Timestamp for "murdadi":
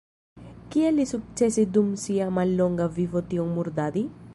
3.61-4.09